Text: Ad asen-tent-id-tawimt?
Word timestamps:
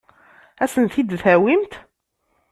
Ad 0.63 0.69
asen-tent-id-tawimt? 0.69 1.73